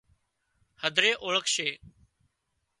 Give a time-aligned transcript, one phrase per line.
[0.81, 1.69] هڌري اوۯکشي